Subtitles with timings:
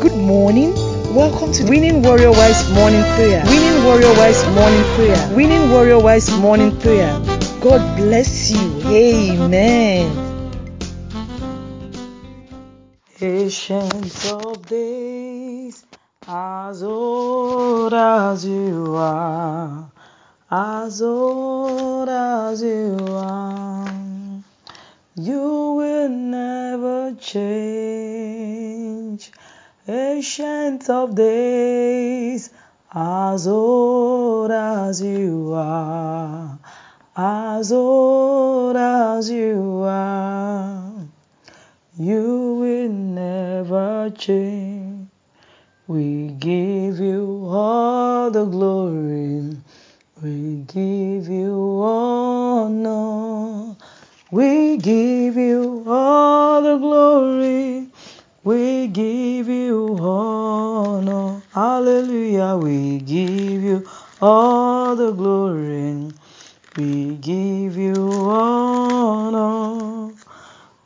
[0.00, 0.72] Good morning.
[1.14, 3.44] Welcome to Winning Warrior Wives Morning Prayer.
[3.44, 5.36] Winning Warrior Wives Morning Prayer.
[5.36, 7.12] Winning Warrior Wives Morning Prayer.
[7.60, 8.80] God bless you.
[8.88, 10.08] Amen.
[13.20, 15.84] Ancient of days,
[16.26, 19.92] as old as you are,
[20.50, 23.92] as old as you are,
[25.16, 27.79] you will never change.
[30.20, 32.50] Ancient of days,
[32.92, 36.58] as old as you are,
[37.16, 40.92] as old as you are,
[41.98, 45.08] you will never change.
[45.88, 49.19] We give you all the glory,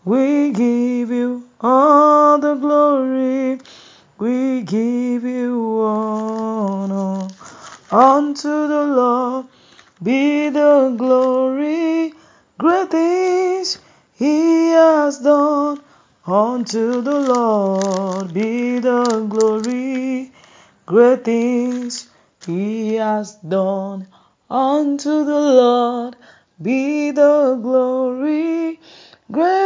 [0.05, 3.60] We give you all the glory.
[4.19, 7.28] We give you honor.
[7.91, 9.47] Unto the Lord
[10.02, 12.12] be the glory.
[12.58, 13.78] Great things
[14.14, 15.80] he has done.
[16.27, 20.32] Unto the Lord be the glory,
[20.86, 22.08] great things
[22.47, 24.08] he has done.
[24.48, 26.16] Unto the Lord
[26.62, 28.80] be the glory,
[29.30, 29.64] great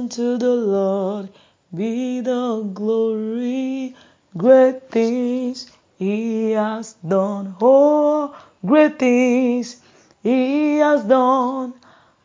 [0.00, 1.28] Unto the Lord
[1.74, 3.94] be the glory,
[4.34, 7.54] great things he has done.
[7.60, 8.34] Oh,
[8.64, 9.76] great things
[10.22, 11.74] he has done.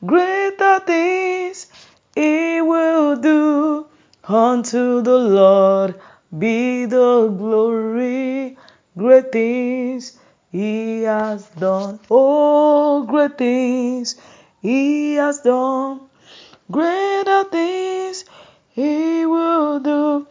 [0.06, 1.68] Greater things
[2.16, 3.88] he will do.
[4.23, 6.00] Unto the Lord
[6.40, 8.58] be the glory.
[8.98, 10.18] Great things
[10.50, 12.00] he has done.
[12.09, 14.16] Oh, great things
[14.62, 16.00] he has done.
[16.72, 18.26] Greater things
[18.70, 20.28] he will do.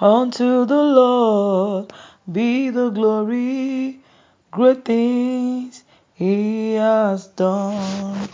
[0.00, 1.92] Unto the Lord
[2.32, 4.00] be the glory.
[4.50, 5.84] Great things
[6.14, 8.28] he has done.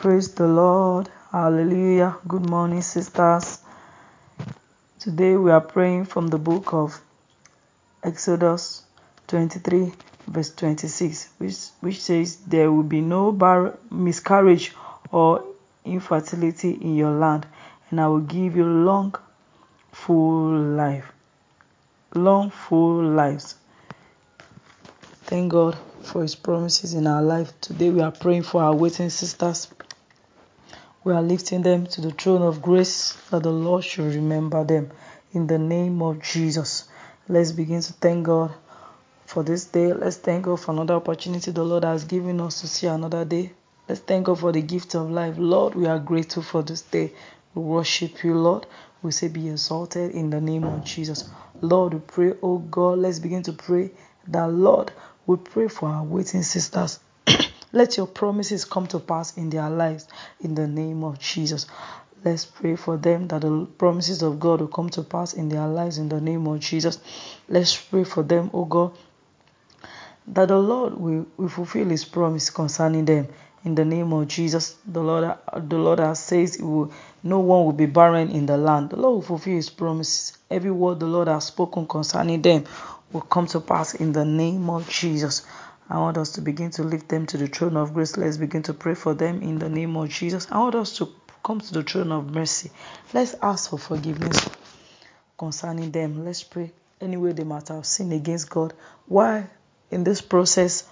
[0.00, 1.08] Praise the Lord.
[1.30, 2.16] Hallelujah.
[2.26, 3.60] Good morning, sisters.
[4.98, 7.00] Today we are praying from the book of
[8.02, 8.82] Exodus
[9.28, 9.92] 23,
[10.26, 14.74] verse 26, which, which says, There will be no bar- miscarriage
[15.12, 15.44] or
[15.84, 17.46] infertility in your land,
[17.90, 19.14] and I will give you long,
[19.92, 21.12] full life.
[22.14, 23.54] Long, full lives.
[25.24, 27.52] Thank God for His promises in our life.
[27.60, 29.68] Today we are praying for our waiting sisters.
[31.02, 34.90] We are lifting them to the throne of grace that the Lord should remember them
[35.32, 36.88] in the name of Jesus.
[37.28, 38.52] Let's begin to thank God
[39.24, 39.92] for this day.
[39.92, 43.52] Let's thank God for another opportunity the Lord has given us to see another day.
[43.90, 45.34] Let's thank God for the gift of life.
[45.36, 47.12] Lord, we are grateful for this day.
[47.56, 48.64] We worship you, Lord.
[49.02, 51.28] We say, Be exalted in the name of Jesus.
[51.60, 53.90] Lord, we pray, oh God, let's begin to pray
[54.28, 54.92] that, Lord,
[55.26, 57.00] we pray for our waiting sisters.
[57.72, 60.06] Let your promises come to pass in their lives
[60.40, 61.66] in the name of Jesus.
[62.24, 65.66] Let's pray for them that the promises of God will come to pass in their
[65.66, 67.00] lives in the name of Jesus.
[67.48, 68.96] Let's pray for them, oh God,
[70.28, 73.26] that the Lord will, will fulfill his promise concerning them
[73.64, 74.76] in the name of Jesus.
[74.86, 78.90] The Lord the Lord has says will, no one will be barren in the land.
[78.90, 80.38] The Lord will fulfill his promises.
[80.50, 82.64] Every word the Lord has spoken concerning them
[83.12, 85.44] will come to pass in the name of Jesus.
[85.88, 88.16] I want us to begin to lift them to the throne of grace.
[88.16, 90.46] Let's begin to pray for them in the name of Jesus.
[90.50, 91.08] I want us to
[91.42, 92.70] come to the throne of mercy.
[93.12, 94.48] Let's ask for forgiveness
[95.36, 96.24] concerning them.
[96.24, 98.72] Let's pray anyway they might have sinned against God.
[99.06, 99.48] Why
[99.90, 100.84] in this process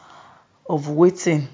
[0.68, 1.48] of waiting,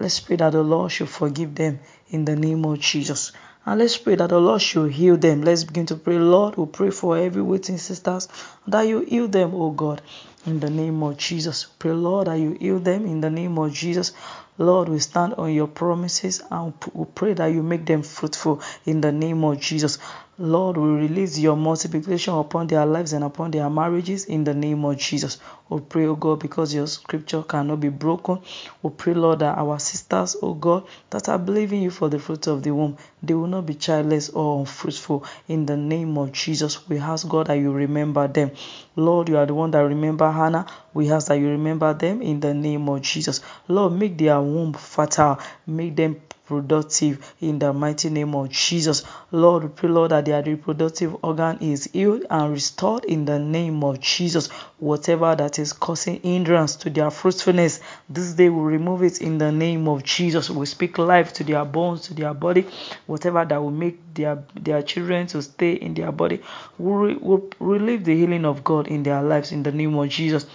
[0.00, 1.78] let's pray that the Lord should forgive them
[2.08, 3.30] in the name of Jesus.
[3.64, 5.42] And let's pray that the Lord should heal them.
[5.42, 6.18] Let's begin to pray.
[6.18, 8.26] Lord, we pray for every waiting sisters
[8.66, 10.02] that you heal them, oh God
[10.46, 11.66] in the name of Jesus.
[11.78, 14.12] Pray, Lord, that you heal them in the name of Jesus.
[14.58, 19.00] Lord, we stand on your promises and we pray that you make them fruitful in
[19.00, 19.98] the name of Jesus.
[20.42, 24.86] Lord, we release your multiplication upon their lives and upon their marriages in the name
[24.86, 25.36] of Jesus.
[25.68, 28.38] We pray, oh God, because your scripture cannot be broken.
[28.82, 32.46] We pray, Lord, that our sisters, oh God, that are believing you for the fruit
[32.46, 35.26] of the womb, they will not be childless or unfruitful.
[35.46, 38.52] In the name of Jesus, we ask God that you remember them.
[38.96, 40.64] Lord, you are the one that remember Hannah.
[40.94, 43.42] We ask that you remember them in the name of Jesus.
[43.68, 45.38] Lord, make their womb fertile.
[45.66, 46.18] Make them
[46.50, 49.04] productive in the mighty name of Jesus.
[49.30, 53.84] Lord, we pray, Lord, that their reproductive organ is healed and restored in the name
[53.84, 54.48] of Jesus.
[54.78, 59.52] Whatever that is causing hindrance to their fruitfulness, this day we remove it in the
[59.52, 60.50] name of Jesus.
[60.50, 62.66] We speak life to their bones, to their body,
[63.06, 66.42] whatever that will make their, their children to stay in their body.
[66.78, 70.46] We will relieve the healing of God in their lives in the name of Jesus.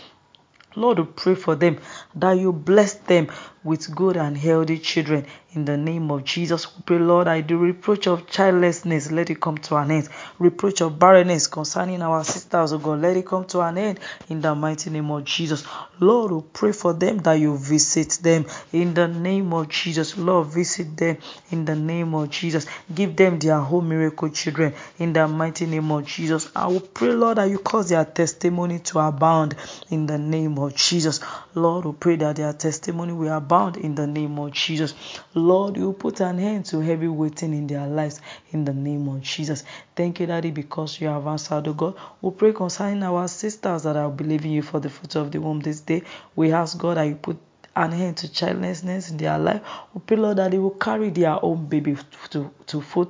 [0.75, 1.79] Lord, we pray for them
[2.15, 3.29] that you bless them
[3.65, 6.67] with good and healthy children in the name of Jesus.
[6.75, 10.09] We pray, Lord, I do reproach of childlessness, let it come to an end.
[10.37, 14.41] Reproach of barrenness concerning our sisters, oh God, let it come to an end in
[14.41, 15.65] the mighty name of Jesus.
[15.99, 20.15] Lord, we pray for them that you visit them in the name of Jesus.
[20.15, 21.17] Lord, visit them
[21.49, 22.67] in the name of Jesus.
[22.93, 26.51] Give them their whole miracle children in the mighty name of Jesus.
[26.55, 29.55] I will pray, Lord, that you cause their testimony to abound
[29.89, 31.19] in the name of Jesus.
[31.55, 34.93] Lord, we pray that their testimony will abound in the name of Jesus.
[35.33, 38.21] Lord, you put an end to heavy waiting in their lives
[38.51, 39.63] in the name of Jesus.
[39.95, 41.95] Thank you, Daddy, because you have answered, oh God.
[42.21, 45.61] We pray concerning our sisters that are believing you for the fruit of the womb
[45.61, 46.03] this day.
[46.35, 47.37] We ask God that you put
[47.75, 49.61] an end to childlessness in their life.
[49.93, 51.97] We pray, Lord, that they will carry their own baby
[52.31, 53.09] to, to full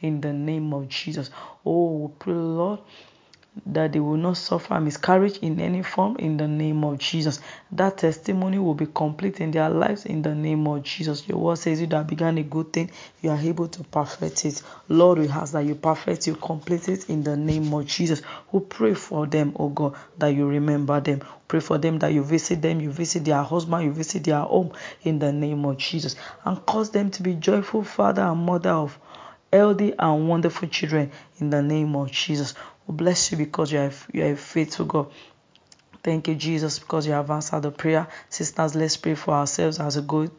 [0.00, 1.30] in the name of Jesus.
[1.64, 2.80] Oh, we pray, Lord,
[3.64, 7.40] that they will not suffer miscarriage in any form in the name of Jesus.
[7.72, 11.26] That testimony will be complete in their lives in the name of Jesus.
[11.26, 12.90] Your word says you that began a good thing,
[13.22, 14.62] you are able to perfect it.
[14.88, 18.22] Lord, we ask that you perfect, you complete it in the name of Jesus.
[18.52, 21.22] We pray for them, oh God, that you remember them.
[21.48, 24.72] Pray for them that you visit them, you visit their husband, you visit their home
[25.02, 26.16] in the name of Jesus.
[26.44, 28.98] And cause them to be joyful father and mother of
[29.52, 32.54] healthy and wonderful children in the name of Jesus.
[32.86, 35.12] We bless you because you are, you are faithful God.
[36.02, 38.06] Thank you, Jesus, because you have answered the prayer.
[38.28, 40.30] Sisters, let's pray for ourselves as we go,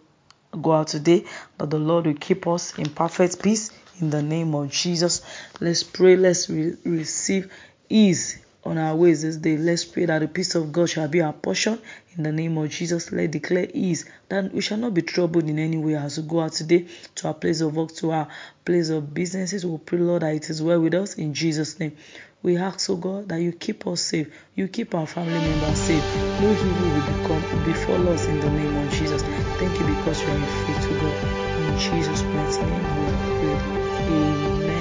[0.62, 1.26] go out today,
[1.58, 5.22] that the Lord will keep us in perfect peace in the name of Jesus.
[5.60, 7.52] Let's pray, let's re- receive
[7.90, 9.58] ease on our ways this day.
[9.58, 11.80] Let's pray that the peace of God shall be our portion
[12.18, 13.12] in the name of Jesus.
[13.12, 16.42] Let's declare ease that we shall not be troubled in any way as we go
[16.42, 16.86] out today
[17.16, 18.28] to our place of work, to our
[18.66, 19.66] place of businesses.
[19.66, 21.96] We pray, Lord, that it is well with us in Jesus' name.
[22.44, 24.28] We ask, oh God, that you keep us safe.
[24.56, 26.04] You keep our family members safe.
[26.42, 29.22] No evil will become befall us in the name of Jesus.
[29.22, 31.48] Thank you because you are a faithful God.
[31.58, 33.78] In Jesus' mighty name we pray.
[34.08, 34.77] Amen.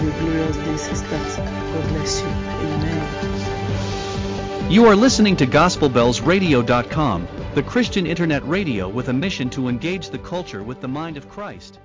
[0.00, 0.78] Have a glorious day.
[1.36, 2.28] God bless you.
[2.28, 3.00] Amen.
[4.72, 10.16] You are listening to GospelBellsRadio.com, the Christian internet radio with a mission to engage the
[10.16, 11.80] culture with the mind of Christ.